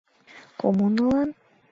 Коммунылан? 0.61 1.29